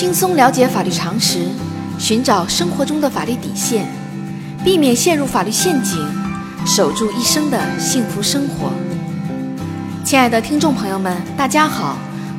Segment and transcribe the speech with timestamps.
[0.00, 1.46] 轻松了解法律常识，
[1.98, 3.86] 寻找生活中的法律底线，
[4.64, 5.98] 避免陷入法律陷阱，
[6.64, 8.72] 守住一生的幸福生活。
[10.02, 11.98] 亲爱的听众朋友们，大家好，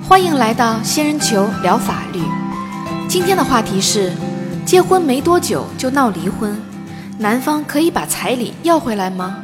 [0.09, 2.19] 欢迎来到仙人球聊法律。
[3.07, 4.11] 今天的话题是：
[4.65, 6.59] 结婚没多久就闹离婚，
[7.19, 9.37] 男方可以把彩礼要回来吗？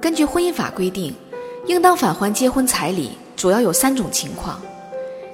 [0.00, 1.14] 根据婚姻法规定，
[1.66, 4.60] 应当返还结婚彩礼主要有三种情况。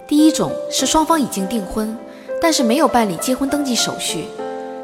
[0.08, 1.96] 第一种是双方已经订婚，
[2.40, 4.24] 但是没有办理结婚登记手续，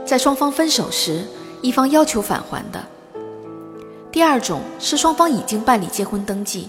[0.05, 1.25] 在双方分手时，
[1.61, 2.81] 一方要求返还的；
[4.13, 6.69] 第二种是双方已经办理结婚登记，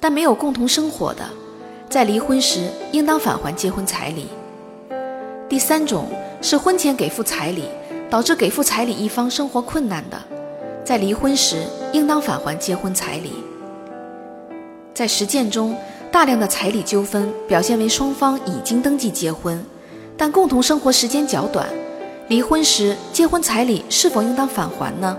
[0.00, 1.24] 但没有共同生活的，
[1.88, 4.24] 在离婚时应当返还结婚彩礼；
[5.48, 6.06] 第三种
[6.42, 7.64] 是婚前给付彩礼，
[8.10, 10.18] 导致给付彩礼一方生活困难的。
[10.84, 13.32] 在离婚时，应当返还结婚彩礼。
[14.94, 15.76] 在实践中，
[16.12, 19.60] 大量的彩礼纠纷表现为双方已经登记结婚，
[20.16, 21.66] 但共同生活时间较短，
[22.28, 25.16] 离婚时结婚彩礼是否应当返还呢？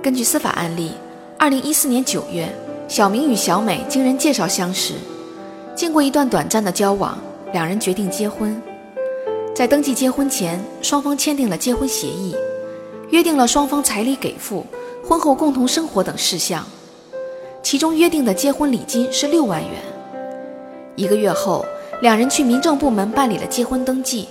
[0.00, 0.92] 根据司法案例，
[1.36, 2.48] 二零一四年九月，
[2.86, 4.94] 小明与小美经人介绍相识，
[5.74, 7.18] 经过一段短暂的交往，
[7.52, 8.62] 两人决定结婚。
[9.56, 12.36] 在登记结婚前，双方签订了结婚协议。
[13.10, 14.64] 约定了双方彩礼给付、
[15.04, 16.64] 婚后共同生活等事项，
[17.62, 19.70] 其中约定的结婚礼金是六万元。
[20.96, 21.64] 一个月后，
[22.00, 24.28] 两人去民政部门办理了结婚登记，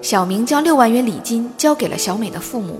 [0.00, 2.78] 小明将六万元礼金交给了小美的父母。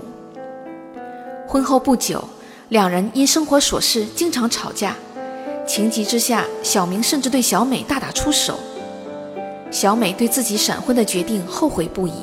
[1.47, 2.23] 婚后不久，
[2.69, 4.95] 两人因生活琐事经常吵架，
[5.65, 8.59] 情急之下，小明甚至对小美大打出手。
[9.71, 12.13] 小美对自己闪婚的决定后悔不已。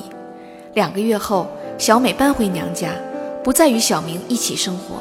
[0.74, 1.46] 两个月后，
[1.78, 2.90] 小美搬回娘家。
[3.42, 4.96] 不再与小明一起生活。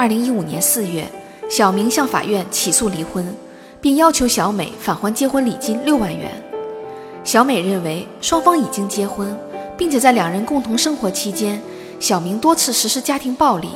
[0.00, 1.06] 二零一五年四月，
[1.50, 3.36] 小明向法院起诉离婚，
[3.82, 6.42] 并要求小美返还结婚礼金六万元。
[7.22, 9.38] 小美认为双方已经结婚，
[9.76, 11.60] 并且在两人共同生活期间，
[12.00, 13.68] 小明多次实施家庭暴力，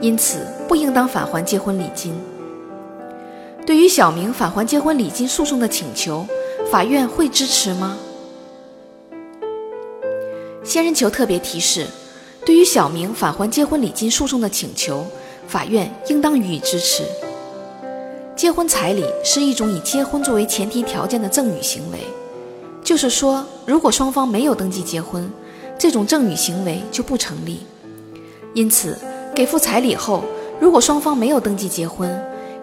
[0.00, 2.16] 因此不应当返还结婚礼金。
[3.66, 6.24] 对于小明返还结婚礼金诉讼的请求，
[6.70, 7.98] 法院会支持吗？
[10.62, 11.88] 仙人球特别提示。
[12.44, 15.04] 对于小明返还结婚礼金诉讼的请求，
[15.46, 17.02] 法院应当予以支持。
[18.34, 22.00] 结婚彩礼是一种以结婚作为前提条件的赠与行为，
[22.84, 25.30] 就是说，如果双方没有登记结婚，
[25.78, 27.60] 这种赠与行为就不成立。
[28.52, 28.98] 因此，
[29.34, 30.22] 给付彩礼后，
[30.60, 32.10] 如果双方没有登记结婚，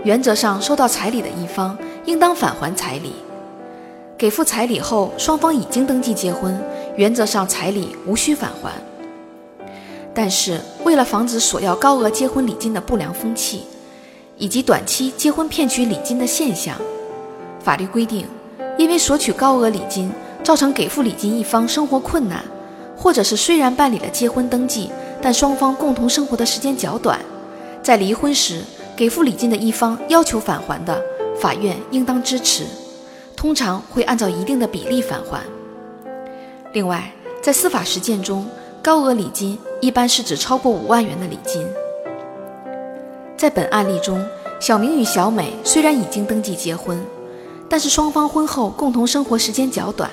[0.04, 3.10] 原则上收到彩礼的一方应当返还彩礼；
[4.18, 6.56] 给付彩礼后，双方已经登记结婚，
[6.96, 8.72] 原则上彩礼无需返还。
[10.14, 13.64] 但是，为了防止索要高额结婚礼金的不良风气，
[14.38, 16.76] 以及短期结婚骗取礼金的现象，
[17.60, 18.28] 法律规定，
[18.78, 20.12] 因为索取高额礼金
[20.44, 22.44] 造成给付礼金一方生活困难，
[22.96, 27.20] 或者是虽然办理了结婚登记，但双方共同生活的时间较短，
[27.82, 28.62] 在离婚时
[28.96, 31.02] 给付礼金的一方要求返还的，
[31.40, 32.66] 法院应当支持，
[33.36, 35.42] 通常会按照一定的比例返还。
[36.72, 38.48] 另外，在司法实践中，
[38.82, 41.68] 高额礼金一般是指超过五万元的礼金。
[43.36, 44.26] 在本案例中，
[44.58, 46.98] 小明与小美虽然已经登记结婚，
[47.68, 50.10] 但是双方婚后共同生活时间较短，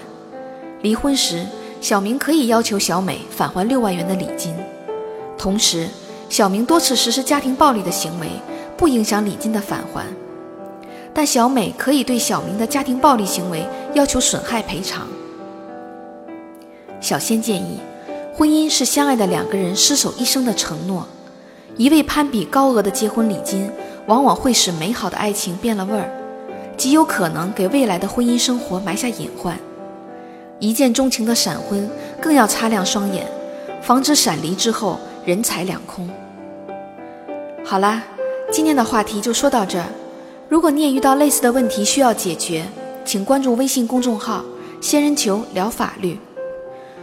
[0.82, 1.46] 离婚时
[1.80, 4.52] 小明可以要求小美返还六万元的礼金。
[5.38, 5.86] 同时，
[6.28, 8.26] 小明多次实施家庭暴力的行为
[8.76, 10.04] 不影响礼金的返还，
[11.14, 13.64] 但小美可以对小明的家庭暴力行为
[13.94, 15.06] 要求损害赔偿。
[17.00, 17.78] 小仙建议。
[18.40, 21.06] 婚姻是相爱的两个人厮守一生的承诺，
[21.76, 23.70] 一味攀比高额的结婚礼金，
[24.06, 26.10] 往往会使美好的爱情变了味儿，
[26.74, 29.58] 极有可能给未来的婚姻生活埋下隐患。
[30.58, 31.86] 一见钟情的闪婚，
[32.18, 33.26] 更要擦亮双眼，
[33.82, 36.08] 防止闪离之后人财两空。
[37.62, 38.02] 好啦，
[38.50, 39.84] 今天的话题就说到这。
[40.48, 42.64] 如果你也遇到类似的问题需要解决，
[43.04, 44.42] 请关注微信公众号
[44.80, 46.18] “仙人球聊法律”。